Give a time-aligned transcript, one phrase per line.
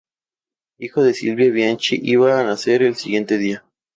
[0.79, 3.61] El hijo de Silvia Bianchi iba a nacer el día siguiente.